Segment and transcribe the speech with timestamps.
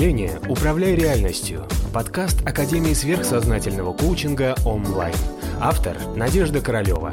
[0.00, 1.66] мышления управляй реальностью.
[1.92, 5.14] Подкаст Академии сверхсознательного коучинга онлайн.
[5.60, 7.12] Автор Надежда Королева.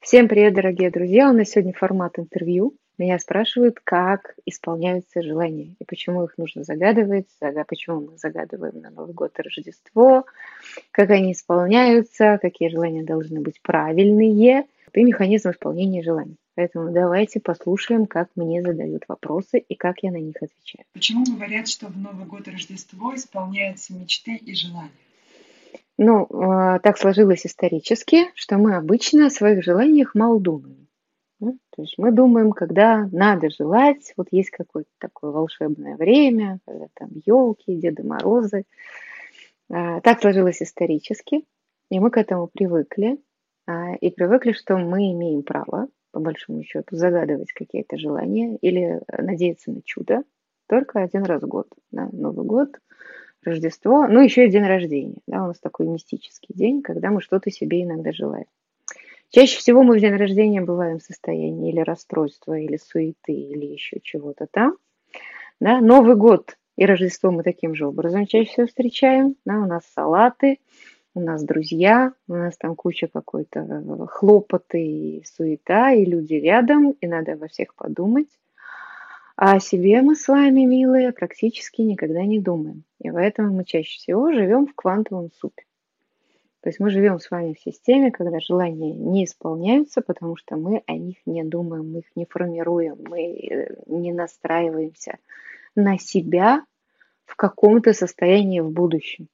[0.00, 1.28] Всем привет, дорогие друзья!
[1.30, 2.76] У нас сегодня формат интервью.
[2.98, 7.26] Меня спрашивают, как исполняются желания и почему их нужно загадывать,
[7.66, 10.24] почему мы загадываем на Новый год и Рождество,
[10.92, 16.36] как они исполняются, какие желания должны быть правильные и механизм исполнения желаний.
[16.58, 20.84] Поэтому давайте послушаем, как мне задают вопросы и как я на них отвечаю.
[20.92, 24.90] Почему говорят, что в Новый год и Рождество исполняются мечты и желания?
[25.98, 30.88] Ну, а, так сложилось исторически, что мы обычно о своих желаниях мало думаем.
[31.38, 36.86] Ну, то есть мы думаем, когда надо желать, вот есть какое-то такое волшебное время, когда
[36.94, 38.64] там елки, Деды Морозы.
[39.70, 41.44] А, так сложилось исторически,
[41.88, 43.16] и мы к этому привыкли.
[43.68, 49.70] А, и привыкли, что мы имеем право по большому счету, загадывать какие-то желания или надеяться
[49.70, 50.22] на чудо
[50.68, 51.68] только один раз в год.
[51.90, 52.08] Да?
[52.12, 52.78] Новый год,
[53.42, 55.18] Рождество, ну еще и день рождения.
[55.26, 55.44] Да?
[55.44, 58.46] У нас такой мистический день, когда мы что-то себе иногда желаем.
[59.30, 64.00] Чаще всего мы в день рождения бываем в состоянии или расстройства, или суеты, или еще
[64.02, 64.76] чего-то там.
[65.60, 65.80] Да?
[65.80, 69.36] Новый год и Рождество мы таким же образом чаще всего встречаем.
[69.44, 69.58] Да?
[69.58, 70.58] У нас салаты,
[71.18, 76.92] у нас друзья, у нас там куча какой-то э, хлопоты и суета, и люди рядом,
[76.92, 78.28] и надо во всех подумать.
[79.36, 82.84] А о себе мы с вами, милые, практически никогда не думаем.
[83.00, 85.64] И поэтому мы чаще всего живем в квантовом супе.
[86.60, 90.82] То есть мы живем с вами в системе, когда желания не исполняются, потому что мы
[90.86, 95.18] о них не думаем, мы их не формируем, мы э, не настраиваемся
[95.74, 96.64] на себя
[97.24, 99.28] в каком-то состоянии в будущем.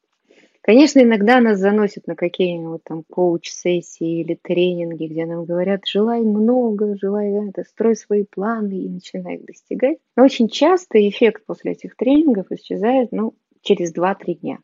[0.67, 6.97] Конечно, иногда нас заносят на какие-нибудь там коуч-сессии или тренинги, где нам говорят, желай много,
[6.97, 9.99] желай это, строй свои планы и начинай их достигать.
[10.17, 14.59] Но очень часто эффект после этих тренингов исчезает ну, через 2-3 дня.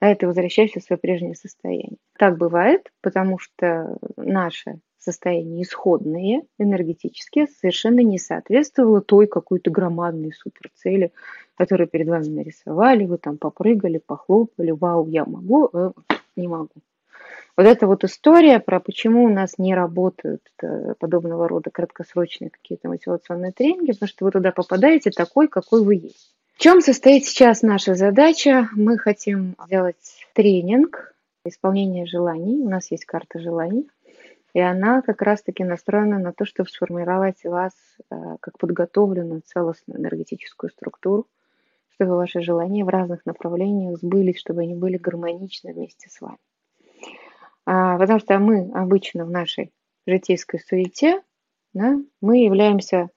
[0.00, 1.96] А ты возвращаешься в свое прежнее состояние.
[2.18, 11.12] Так бывает, потому что наше состояние исходное, энергетические, совершенно не соответствовало той какой-то громадной суперцели,
[11.56, 15.92] которую перед вами нарисовали, вы там попрыгали, похлопали, вау, я могу, э,
[16.34, 16.82] не могу.
[17.56, 22.88] Вот эта вот история про почему у нас не работают э, подобного рода краткосрочные какие-то
[22.88, 26.35] мотивационные тренинги, потому что вы туда попадаете такой, какой вы есть.
[26.56, 28.70] В чем состоит сейчас наша задача?
[28.72, 32.62] Мы хотим сделать тренинг исполнения желаний.
[32.62, 33.86] У нас есть карта желаний.
[34.54, 37.74] И она как раз-таки настроена на то, чтобы сформировать вас
[38.10, 41.26] э, как подготовленную целостную энергетическую структуру,
[41.90, 46.38] чтобы ваши желания в разных направлениях сбылись, чтобы они были гармоничны вместе с вами.
[47.66, 49.72] А, потому что мы обычно в нашей
[50.06, 51.20] житейской суете,
[51.74, 53.10] да, мы являемся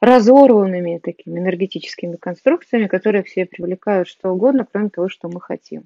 [0.00, 5.84] разорванными такими энергетическими конструкциями, которые все привлекают что угодно, кроме того, что мы хотим.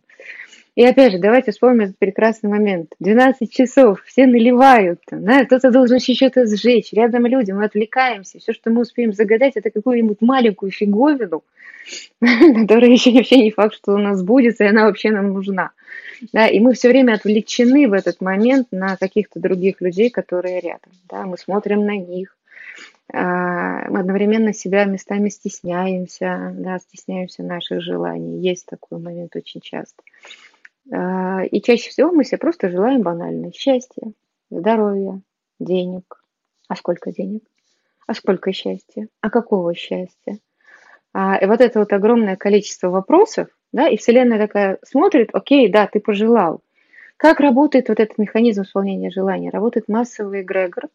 [0.77, 2.95] И опять же, давайте вспомним этот прекрасный момент.
[2.99, 8.53] 12 часов, все наливают, да, кто-то должен еще что-то сжечь, рядом люди, мы отвлекаемся, все,
[8.53, 11.45] что мы успеем загадать, это какую-нибудь маленькую фиговину,
[12.21, 15.71] которая еще вообще не факт, что у нас будет, и она вообще нам нужна.
[16.33, 20.91] Да, и мы все время отвлечены в этот момент на каких-то других людей, которые рядом.
[21.09, 22.37] Да, мы смотрим на них,
[23.17, 28.41] мы одновременно себя местами стесняемся, да, стесняемся наших желаний.
[28.41, 30.03] Есть такой момент очень часто.
[30.93, 34.13] А, и чаще всего мы себе просто желаем банально счастья,
[34.51, 35.21] здоровья,
[35.59, 36.23] денег.
[36.69, 37.43] А сколько денег?
[38.07, 39.09] А сколько счастья?
[39.21, 40.39] А какого счастья?
[41.13, 45.87] А, и вот это вот огромное количество вопросов, да, и Вселенная такая смотрит, окей, да,
[45.87, 46.61] ты пожелал.
[47.17, 49.51] Как работает вот этот механизм исполнения желания?
[49.51, 50.89] Работает массовый эгрегор,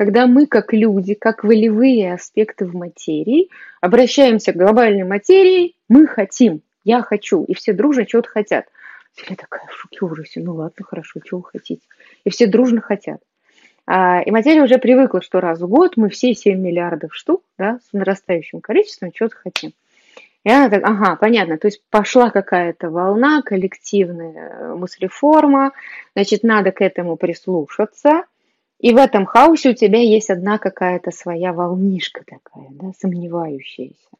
[0.00, 3.50] когда мы как люди, как волевые аспекты в материи,
[3.82, 8.64] обращаемся к глобальной материи, мы хотим, я хочу, и все дружно чего-то хотят–
[9.28, 10.40] я такая в шоке, ужасе.
[10.40, 11.82] Ну ладно, хорошо, чего вы хотите.
[12.24, 13.20] И все дружно хотят.
[13.86, 17.80] А, и материя уже привыкла, что раз в год мы все 7 миллиардов штук, да,
[17.84, 19.72] с нарастающим количеством чего-то хотим.
[20.44, 25.72] И она так, ага, понятно, то есть пошла какая-то волна, коллективная мыслеформа,
[26.14, 28.24] значит, надо к этому прислушаться,
[28.80, 34.10] и в этом хаосе у тебя есть одна какая-то своя волнишка такая, да, сомневающаяся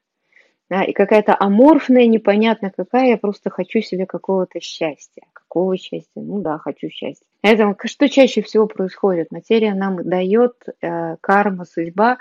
[0.70, 5.24] да, и какая-то аморфная, непонятно какая, я просто хочу себе какого-то счастья.
[5.32, 6.08] Какого счастья?
[6.14, 7.26] Ну да, хочу счастья.
[7.40, 9.32] Поэтому что чаще всего происходит?
[9.32, 12.18] Материя нам дает, э, карма, судьба,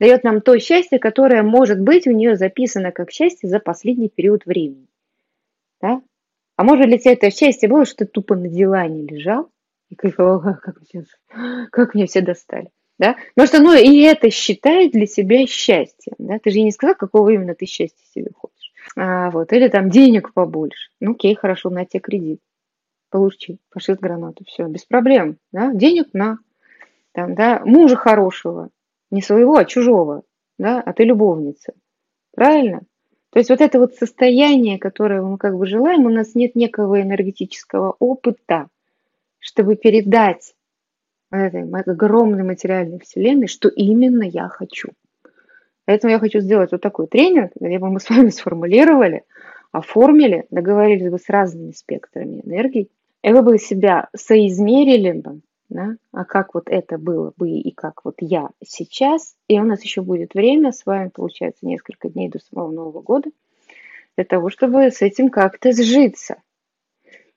[0.00, 4.46] дает нам то счастье, которое может быть у нее записано как счастье за последний период
[4.46, 4.88] времени.
[5.80, 6.02] Да?
[6.56, 9.48] А может ли тебе это счастье было, что ты тупо на диване лежал
[9.92, 10.76] и кайфовал, как, как,
[11.70, 12.70] как меня все достали?
[12.98, 13.16] Да?
[13.36, 16.14] Может, оно и это считает для себя счастьем.
[16.18, 16.38] Да?
[16.38, 18.72] Ты же не сказал, какого именно ты счастья себе хочешь.
[18.96, 19.52] А, вот.
[19.52, 20.90] Или там денег побольше.
[21.00, 22.40] Ну, окей, хорошо, на тебе кредит.
[23.10, 25.36] Получи, пошит гранату, все, без проблем.
[25.52, 25.72] Да?
[25.74, 26.38] Денег на.
[27.12, 27.60] Там, да?
[27.66, 28.70] Мужа хорошего,
[29.10, 30.22] не своего, а чужого.
[30.58, 30.80] Да?
[30.80, 31.74] А ты любовница.
[32.34, 32.80] Правильно?
[33.30, 37.02] То есть вот это вот состояние, которое мы как бы желаем, у нас нет некого
[37.02, 38.68] энергетического опыта,
[39.42, 40.54] чтобы передать
[41.30, 44.90] этой огромной материальной вселенной, что именно я хочу.
[45.84, 49.24] Поэтому я хочу сделать вот такой тренинг, где бы мы с вами сформулировали,
[49.72, 52.88] оформили, договорились бы с разными спектрами энергий,
[53.22, 58.04] и вы бы себя соизмерили бы, да, а как вот это было бы и как
[58.04, 62.38] вот я сейчас, и у нас еще будет время, с вами получается несколько дней до
[62.38, 63.30] самого Нового года,
[64.16, 66.36] для того, чтобы с этим как-то сжиться.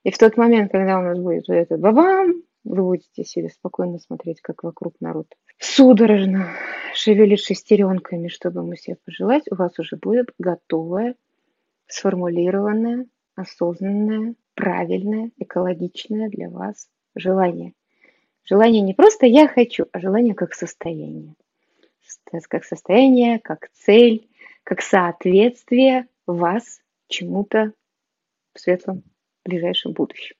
[0.06, 4.00] И в тот момент, когда у нас будет вот это бабам, вы будете себе спокойно
[4.00, 5.28] смотреть, как вокруг народ
[5.60, 6.52] судорожно
[6.94, 11.16] шевелит шестеренками, чтобы ему себе пожелать, у вас уже будет готовая,
[11.88, 13.06] сформулированная,
[13.36, 17.74] осознанная, правильное, экологичное для вас желание–
[18.48, 21.34] Желание не просто «я хочу», а желание как состояние.
[22.48, 24.30] Как состояние, как цель,
[24.64, 27.74] как соответствие вас чему-то
[28.54, 29.04] в светлом
[29.46, 30.36] ближайшем будущем.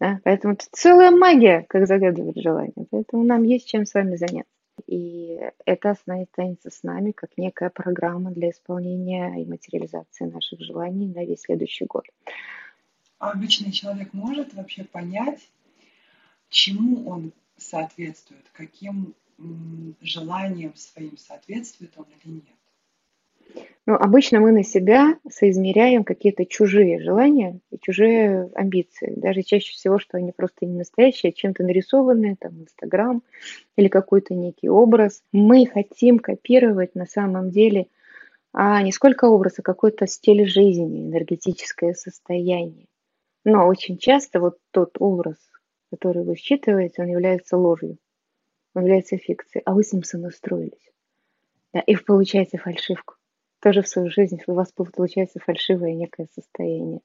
[0.00, 0.20] Да?
[0.24, 2.86] Поэтому это целая магия, как загадывать желание.
[2.90, 4.50] Поэтому нам есть чем с вами заняться.
[4.86, 11.24] И это останется с нами как некая программа для исполнения и материализации наших желаний на
[11.24, 12.04] весь следующий год.
[13.18, 15.40] А обычный человек может вообще понять,
[16.48, 19.14] чему он соответствует, каким
[20.00, 22.61] желаниям своим соответствует он или нет.
[23.84, 29.12] Ну, обычно мы на себя соизмеряем какие-то чужие желания и чужие амбиции.
[29.16, 33.22] Даже чаще всего, что они просто не настоящие, а чем-то нарисованные, там, Инстаграм
[33.76, 35.22] или какой-то некий образ.
[35.32, 37.88] Мы хотим копировать на самом деле
[38.52, 42.86] а не сколько образ, а какой-то стиль жизни, энергетическое состояние.
[43.44, 45.36] Но очень часто вот тот образ,
[45.90, 47.98] который вы считываете, он является ложью,
[48.74, 50.92] он является фикцией, а вы с ним сонастроились.
[51.72, 53.14] Да, и получаете фальшивку.
[53.62, 57.00] Тоже в свою жизнь у вас получается фальшивое некое состояние.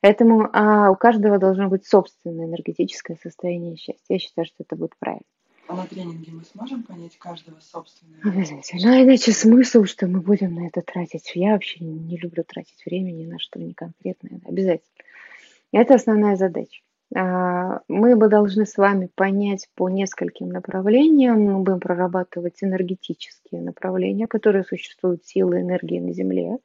[0.00, 4.14] Поэтому а у каждого должно быть собственное энергетическое состояние счастья.
[4.14, 5.26] Я считаю, что это будет правильно.
[5.68, 8.18] А на тренинге мы сможем понять каждого собственное?
[8.24, 8.80] Обязательно.
[8.82, 11.30] Ну, иначе смысл, что мы будем на это тратить.
[11.34, 14.40] Я вообще не люблю тратить время ни на что не конкретное.
[14.46, 14.88] Обязательно.
[15.70, 16.80] Это основная задача.
[17.14, 21.42] А, мы бы должны с вами понять по нескольким направлениям.
[21.42, 26.58] Мы будем прорабатывать энергетические направления, которые существуют силы энергии на Земле.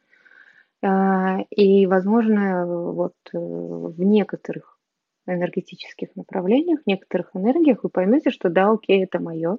[0.84, 4.78] А, и, возможно, вот э, в некоторых
[5.26, 9.58] энергетических направлениях, в некоторых энергиях вы поймете, что да, окей, это мое,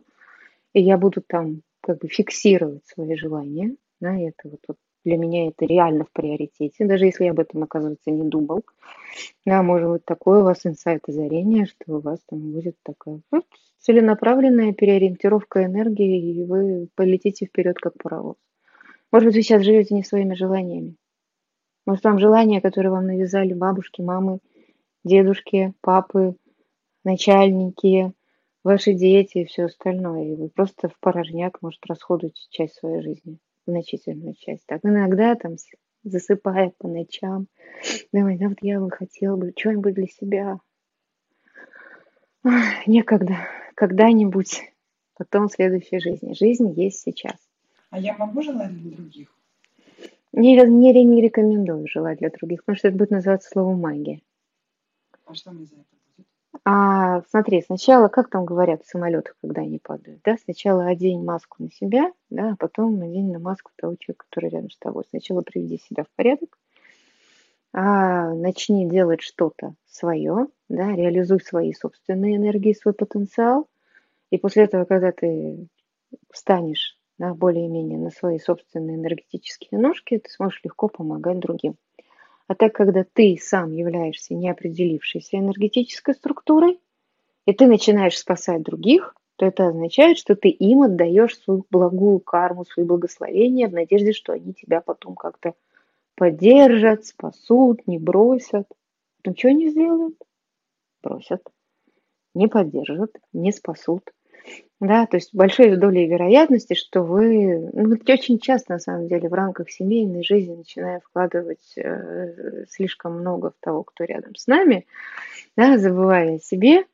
[0.73, 5.47] и я буду там как бы фиксировать свои желания, да, это вот, вот для меня
[5.47, 8.65] это реально в приоритете, даже если я об этом, оказывается, не думал.
[9.47, 13.45] Да, может быть, такое у вас инсайт озарение, что у вас там будет такая вот,
[13.79, 18.35] целенаправленная переориентировка энергии, и вы полетите вперед, как паровоз.
[19.13, 20.97] Может быть, вы сейчас живете не своими желаниями.
[21.87, 24.41] Может, там желания, которые вам навязали бабушки, мамы,
[25.05, 26.35] дедушки, папы,
[27.05, 28.13] начальники,
[28.65, 30.25] ваши дети и все остальное.
[30.25, 34.65] И вы просто в порожняк, может, расходуете часть своей жизни значительную часть.
[34.67, 35.57] Так иногда там
[36.03, 37.49] засыпая по ночам,
[38.13, 40.61] думаю, да вот я бы хотела бы что-нибудь для себя.
[42.45, 43.37] Ах, некогда,
[43.75, 44.63] когда-нибудь,
[45.15, 46.35] потом в следующей жизни.
[46.35, 47.37] Жизнь есть сейчас.
[47.91, 49.29] А я могу желать для других?
[50.33, 54.21] Не, не, не рекомендую желать для других, потому что это будет называться словом магия.
[55.25, 55.96] А что мне за это
[56.69, 61.63] а, смотри, сначала, как там говорят в самолетах, когда они падают, да, сначала одень маску
[61.63, 65.05] на себя, да, а потом надень на маску того человека, который рядом с тобой.
[65.11, 66.59] Сначала приведи себя в порядок,
[67.73, 73.69] а, начни делать что-то свое, да, реализуй свои собственные энергии, свой потенциал,
[74.31, 75.69] и после этого, когда ты
[76.33, 81.77] встанешь да, более-менее на свои собственные энергетические ножки, ты сможешь легко помогать другим.
[82.49, 86.79] А так, когда ты сам являешься неопределившейся энергетической структурой,
[87.45, 92.65] и ты начинаешь спасать других, то это означает, что ты им отдаешь свою благую карму,
[92.65, 95.55] свои благословения в надежде, что они тебя потом как-то
[96.15, 98.67] поддержат, спасут, не бросят.
[99.25, 100.17] Ну, что они сделают?
[101.03, 101.43] Бросят.
[102.35, 104.13] Не поддержат, не спасут.
[104.81, 109.33] Да, то есть большой долей вероятности, что вы, ну, очень часто на самом деле в
[109.33, 114.87] рамках семейной жизни начинаем вкладывать э, слишком много в того, кто рядом с нами,
[115.57, 116.85] да, забывая о себе,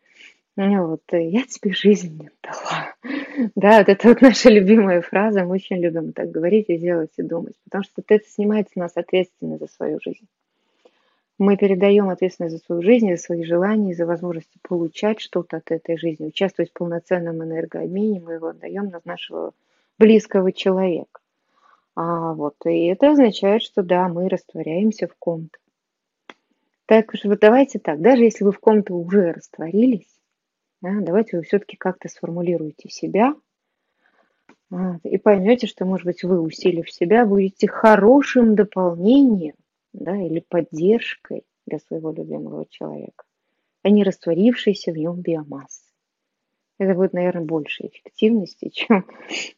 [0.55, 2.95] ну, вот, э, я тебе жизнь не дала,
[3.57, 7.23] Да, вот это вот наша любимая фраза, мы очень любим так говорить и делать и
[7.23, 10.29] думать, потому что это снимает с нас ответственность за свою жизнь.
[11.43, 15.99] Мы передаем ответственность за свою жизнь, за свои желания, за возможности получать что-то от этой
[15.99, 19.53] жизни, участвовать в полноценном энергообмене, мы его отдаем на нашего
[19.99, 21.21] близкого человека.
[21.97, 25.59] А вот, и это означает, что да, мы растворяемся в ком-то.
[26.87, 30.21] Так уж вот давайте так, даже если вы в ком-то уже растворились,
[30.81, 33.35] да, давайте вы все-таки как-то сформулируете себя.
[34.71, 39.57] Вот, и поймете, что, может быть, вы, усилив себя, будете хорошим дополнением
[39.93, 43.25] да, или поддержкой для своего любимого человека,
[43.83, 45.83] а не растворившейся в нем биомассы.
[46.79, 49.05] Это будет, наверное, больше эффективности, чем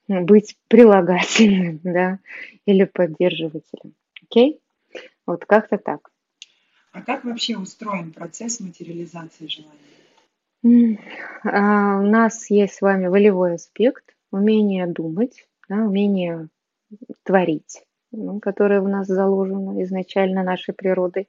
[0.08, 2.18] быть прилагательным, да,
[2.66, 3.94] или поддерживателем.
[4.22, 4.60] Окей?
[5.26, 6.10] Вот как-то так.
[6.92, 9.94] А как вообще устроен процесс материализации желания?
[11.42, 16.48] А, у нас есть с вами волевой аспект, умение думать, да, умение
[17.22, 17.84] творить,
[18.16, 21.28] ну, которое в нас заложено изначально нашей природой.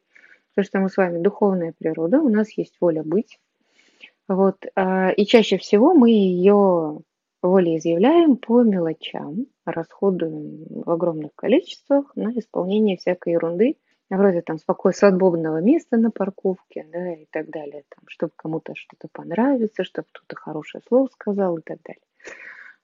[0.54, 3.40] Потому что мы с вами духовная природа, у нас есть воля быть.
[4.28, 7.02] Вот, а, и чаще всего мы ее
[7.42, 13.76] волеизъявляем по мелочам, расходуем в огромных количествах на исполнение всякой ерунды,
[14.10, 19.08] вроде там спокойно свободного места на парковке, да, и так далее, там, чтобы кому-то что-то
[19.12, 22.02] понравится, чтобы кто-то хорошее слово сказал и так далее.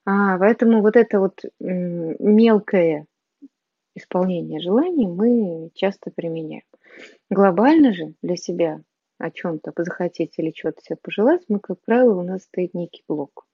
[0.06, 3.06] А, поэтому вот это вот мелкое
[3.96, 6.64] исполнение желаний мы часто применяем.
[7.30, 8.82] Глобально же для себя
[9.18, 13.46] о чем-то захотеть или что-то себе пожелать, мы, как правило, у нас стоит некий блок.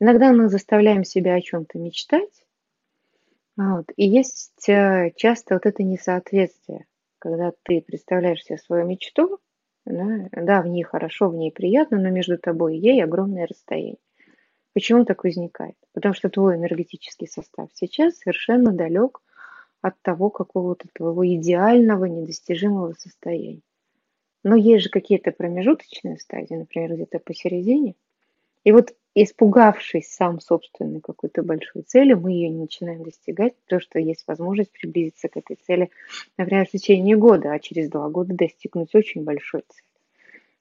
[0.00, 2.46] Иногда мы заставляем себя о чем-то мечтать,
[3.56, 6.86] вот, и есть э, часто вот это несоответствие
[7.24, 9.38] когда ты представляешь себе свою мечту,
[9.86, 13.96] да, да, в ней хорошо, в ней приятно, но между тобой и ей огромное расстояние.
[14.74, 15.76] Почему так возникает?
[15.94, 19.22] Потому что твой энергетический состав сейчас совершенно далек
[19.84, 23.60] от того какого-то твоего идеального, недостижимого состояния.
[24.42, 27.94] Но есть же какие-то промежуточные стадии, например, где-то посередине.
[28.64, 33.98] И вот испугавшись сам собственной какой-то большой цели, мы ее не начинаем достигать, потому что
[33.98, 35.90] есть возможность приблизиться к этой цели,
[36.38, 39.86] например, в течение года, а через два года достигнуть очень большой цели.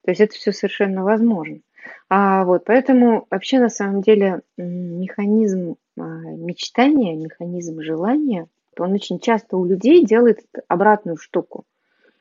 [0.04, 1.62] То есть это все совершенно возможно.
[2.10, 8.50] А вот поэтому вообще на самом деле механизм а, мечтания, механизм желания,
[8.80, 11.66] он очень часто у людей делает обратную штуку.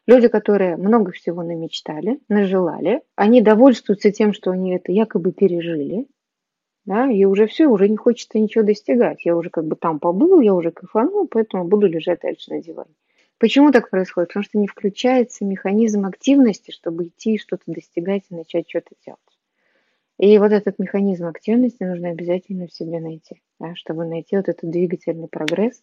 [0.07, 6.09] Люди, которые много всего намечтали, нажелали, они довольствуются тем, что они это якобы пережили,
[6.85, 9.25] да, и уже все, уже не хочется ничего достигать.
[9.25, 12.95] Я уже как бы там побыл, я уже кайфанул, поэтому буду лежать дальше на диване.
[13.39, 14.29] Почему так происходит?
[14.29, 19.21] Потому что не включается механизм активности, чтобы идти что-то достигать и начать что-то делать.
[20.19, 24.71] И вот этот механизм активности нужно обязательно в себе найти, да, чтобы найти вот этот
[24.71, 25.83] двигательный прогресс,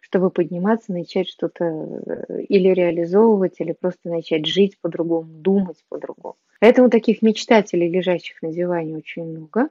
[0.00, 6.36] чтобы подниматься, начать что-то э, или реализовывать, или просто начать жить по-другому, думать по-другому.
[6.60, 9.68] Поэтому таких мечтателей, лежащих на диване, очень много.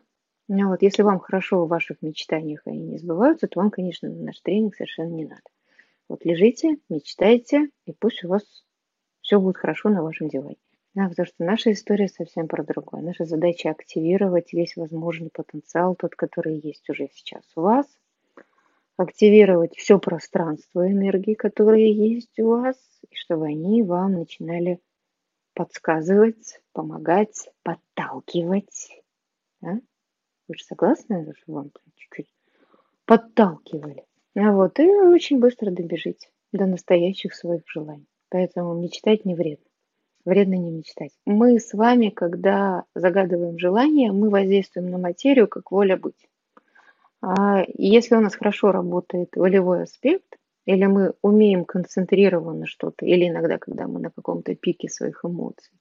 [0.48, 4.40] Ну вот, если вам хорошо в ваших мечтаниях они не сбываются, то вам, конечно, наш
[4.40, 5.42] тренинг совершенно не надо.
[6.08, 8.44] Вот лежите, мечтайте, и пусть у вас
[9.22, 10.58] все будет хорошо на вашем диване.
[10.96, 13.04] Да, потому что наша история совсем про другое.
[13.04, 17.86] Наша задача активировать весь возможный потенциал, тот, который есть уже сейчас у вас,
[19.00, 22.76] активировать все пространство энергии, которые есть у вас,
[23.10, 24.82] и чтобы они вам начинали
[25.54, 29.02] подсказывать, помогать, подталкивать.
[29.62, 29.80] Да?
[30.48, 32.34] Вы же согласны, что вам чуть-чуть
[33.06, 34.06] подталкивали?
[34.36, 38.08] А вот, и очень быстро добежите до настоящих своих желаний.
[38.30, 39.66] Поэтому мечтать не вредно.
[40.26, 41.12] Вредно не мечтать.
[41.26, 46.28] Мы с вами, когда загадываем желание, мы воздействуем на материю как воля быть.
[47.22, 53.58] А если у нас хорошо работает волевой аспект, или мы умеем концентрированно что-то, или иногда,
[53.58, 55.74] когда мы на каком-то пике своих эмоций,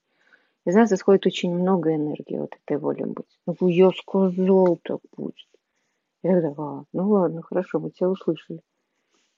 [0.65, 3.39] из нас исходит очень много энергии вот этой воли быть.
[3.47, 5.37] Ну, я сказал, так будет.
[6.23, 8.61] Я тогда, а, ну ладно, хорошо, мы тебя услышали.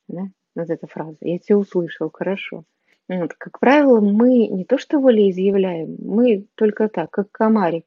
[0.08, 0.22] Да?
[0.54, 1.18] Вот эта фраза.
[1.20, 2.64] Я тебя услышал, хорошо.
[3.12, 7.84] Вот, как правило, мы не то что волеизъявляем, мы только так, как комарик.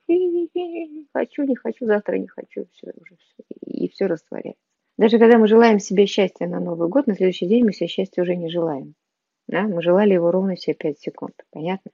[1.14, 3.44] Хочу, не хочу, завтра не хочу, все уже все.
[3.66, 4.60] И все растворяется.
[4.98, 8.22] Даже когда мы желаем себе счастья на Новый год, на следующий день мы себе счастья
[8.22, 8.96] уже не желаем.
[9.48, 9.62] Да?
[9.62, 11.36] Мы желали его ровно все 5 секунд.
[11.52, 11.92] Понятно?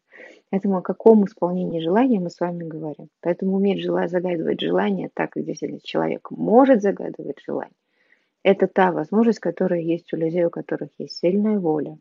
[0.50, 3.10] Поэтому о каком исполнении желания мы с вами говорим.
[3.22, 7.76] Поэтому уметь желать, загадывать желание так, как действительно человек может загадывать желание,
[8.42, 12.00] это та возможность, которая есть у людей, у которых есть сильная воля,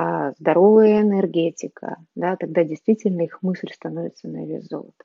[0.00, 5.04] а здоровая энергетика, да, тогда действительно их мысль становится на вес золота.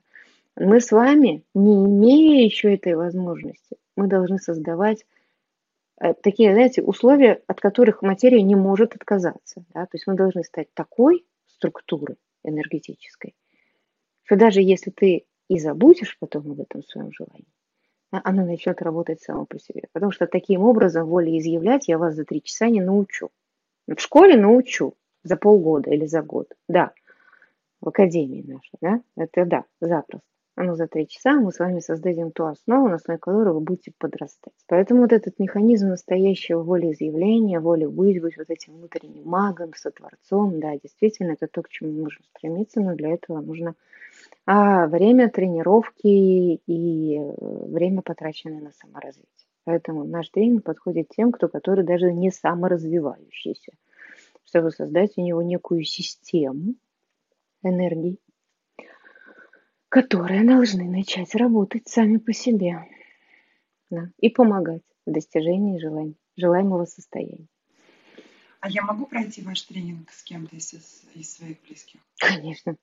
[0.55, 5.03] Мы с вами, не имея еще этой возможности, мы должны создавать
[5.99, 9.65] э, такие, знаете, условия, от которых материя не может отказаться.
[9.73, 9.87] Да?
[9.87, 13.33] То есть мы должны стать такой структурой энергетической,
[14.25, 17.51] что даже если ты и забудешь потом об этом своем желании,
[18.11, 19.87] оно начнет работать само по себе.
[19.91, 23.31] Потому что таким образом волеизъявлять я вас за три часа не научу.
[23.87, 26.47] В школе научу за полгода или за год.
[26.67, 26.91] Да,
[27.81, 30.27] в академии нашей, да, это да, запросто.
[30.55, 33.59] А ну за три часа мы с вами создадим ту основу, на основе которой вы
[33.59, 34.53] будете подрастать.
[34.67, 40.77] Поэтому вот этот механизм настоящего волеизъявления, воли быть, быть вот этим внутренним магом, сотворцом, да,
[40.77, 43.73] действительно, это то, к чему мы можем стремиться, но для этого нужно
[44.45, 47.35] а, время тренировки и э,
[47.65, 49.42] время, потраченное на саморазвитие.
[49.65, 53.71] Поэтому наш тренинг подходит тем, кто который даже не саморазвивающийся,
[54.45, 56.75] чтобы создать у него некую систему
[57.63, 58.19] энергий,
[59.87, 62.85] которые должны начать работать сами по себе
[63.89, 67.47] да, и помогать в достижении желаний, желаемого состояния.
[68.59, 70.73] А я могу пройти ваш тренинг с кем-то из,
[71.15, 71.99] из своих близких?
[72.17, 72.75] Конечно.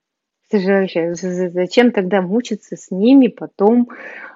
[0.51, 3.89] Вообще, зачем тогда мучиться с ними потом?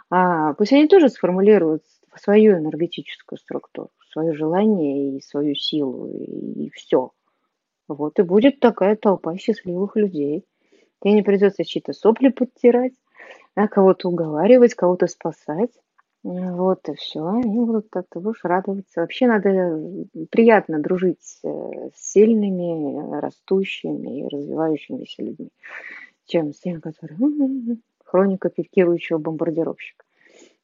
[0.10, 1.84] А, пусть они тоже сформулируют
[2.17, 7.12] свою энергетическую структуру, свое желание и свою силу, и, все.
[7.88, 10.45] Вот и будет такая толпа счастливых людей.
[11.01, 12.93] Тебе не придется чьи-то сопли подтирать,
[13.53, 15.72] а кого-то уговаривать, кого-то спасать.
[16.24, 17.24] Вот и все.
[17.24, 19.01] Они будут ты будешь радоваться.
[19.01, 19.79] Вообще надо
[20.31, 25.51] приятно дружить э, с сильными, растущими и развивающимися людьми
[26.25, 27.17] чем с тем, который
[28.03, 30.05] хроника пикирующего бомбардировщика.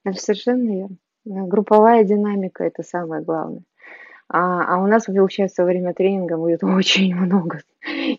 [0.03, 0.97] Это совершенно верно.
[1.25, 3.63] Групповая динамика– это самое главное.
[4.27, 7.61] А, а у нас, получается, во время тренинга будет очень много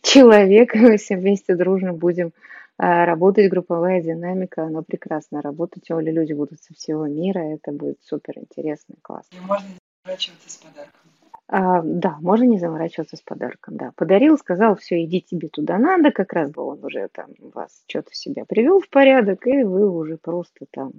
[0.02, 2.32] человек, мы все вместе дружно будем
[2.76, 3.50] а, работать.
[3.50, 5.84] Групповая динамика, она прекрасно работает.
[5.84, 9.36] Тем более люди будут со всего мира, это будет супер интересно, классно.
[9.36, 11.10] И можно не заморачиваться с подарком.
[11.48, 13.92] А, да, можно не заморачиваться с подарком, да.
[13.96, 18.10] Подарил, сказал, все, иди тебе туда надо, как раз бы он уже там вас что-то
[18.10, 20.92] в себя привел в порядок, и вы уже просто там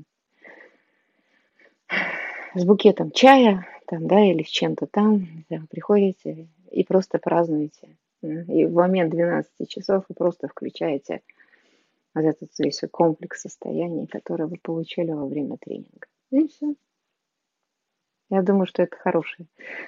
[2.55, 7.97] с букетом чая, там, да, или с чем-то там, да, приходите и просто празднуете.
[8.21, 11.21] И в момент 12 часов вы просто включаете
[12.15, 16.07] вот этот весь комплекс состояний, которые вы получили во время тренинга.
[16.31, 16.75] И все.
[18.33, 19.45] Я думаю, что это хорошее.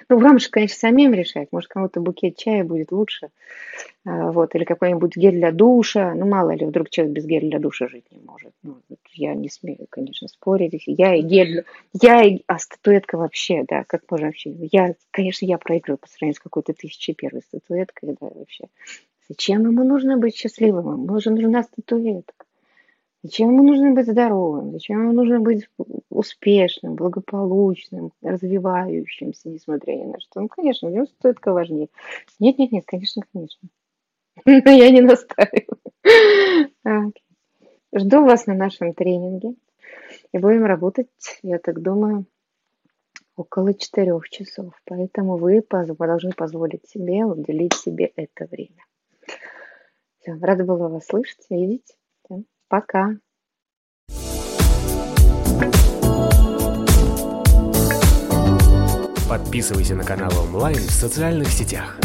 [0.08, 1.48] Ну, вам же, конечно, самим решать.
[1.50, 3.30] Может, кому-то букет чая будет лучше.
[4.04, 6.14] А, вот, или какой-нибудь гель для душа.
[6.14, 8.52] Ну, мало ли, вдруг человек без геля для душа жить не может.
[8.62, 8.76] Ну,
[9.14, 10.84] я не смею, конечно, спорить.
[10.86, 11.64] Я и гель...
[11.92, 12.44] Я и...
[12.46, 14.52] А статуэтка вообще, да, как можно вообще...
[14.70, 18.66] Я, конечно, я проигрываю по сравнению с какой-то тысячей первой статуэткой, да, вообще.
[19.28, 21.02] Зачем ему нужно быть счастливым?
[21.02, 22.45] Ему же нужна статуэтка.
[23.26, 24.70] Зачем ему нужно быть здоровым?
[24.70, 25.68] Зачем ему нужно быть
[26.10, 30.42] успешным, благополучным, развивающимся, несмотря ни на что?
[30.42, 31.88] Ну, конечно, ему стоит важнее.
[32.38, 33.68] Нет, нет, нет, конечно, конечно.
[34.44, 35.80] Но я не настаиваю.
[37.92, 39.56] Жду вас на нашем тренинге.
[40.30, 41.08] И будем работать,
[41.42, 42.26] я так думаю,
[43.34, 44.72] около четырех часов.
[44.84, 45.64] Поэтому вы
[45.98, 48.84] должны позволить себе уделить себе это время.
[50.20, 51.96] Все, рада была вас слышать, видеть.
[52.68, 53.16] Пока.
[59.28, 61.98] Подписывайся на канал онлайн в социальных сетях.